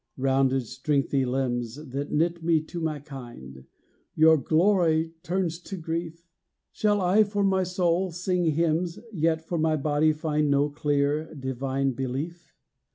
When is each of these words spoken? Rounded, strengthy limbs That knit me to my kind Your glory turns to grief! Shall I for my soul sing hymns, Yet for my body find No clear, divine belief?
Rounded, 0.17 0.65
strengthy 0.65 1.25
limbs 1.25 1.75
That 1.75 2.11
knit 2.11 2.43
me 2.43 2.59
to 2.61 2.79
my 2.79 2.97
kind 2.97 3.65
Your 4.15 4.35
glory 4.35 5.13
turns 5.21 5.59
to 5.59 5.77
grief! 5.77 6.25
Shall 6.71 6.99
I 7.01 7.23
for 7.23 7.43
my 7.43 7.61
soul 7.61 8.09
sing 8.09 8.45
hymns, 8.45 8.97
Yet 9.13 9.45
for 9.45 9.59
my 9.59 9.75
body 9.75 10.11
find 10.11 10.49
No 10.49 10.69
clear, 10.71 11.31
divine 11.35 11.91
belief? 11.91 12.55